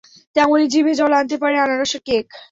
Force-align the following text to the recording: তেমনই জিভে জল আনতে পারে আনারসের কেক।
তেমনই 0.35 0.67
জিভে 0.73 0.93
জল 0.99 1.11
আনতে 1.19 1.35
পারে 1.41 1.55
আনারসের 1.59 2.01
কেক। 2.07 2.27